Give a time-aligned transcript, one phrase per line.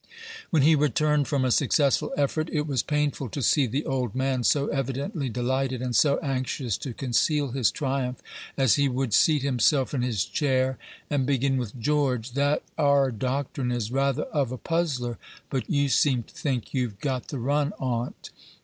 [0.49, 4.43] When he returned from a successful effort, it was painful to see the old man,
[4.43, 8.17] so evidently delighted, and so anxious to conceal his triumph,
[8.57, 10.79] as he would seat himself in his chair,
[11.11, 15.19] and begin with, "George, that 'are doctrine is rather of a puzzler;
[15.51, 18.31] but you seem to think you've got the run on't.